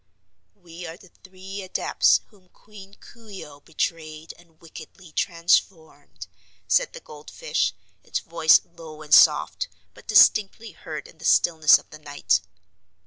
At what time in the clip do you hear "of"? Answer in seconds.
11.77-11.91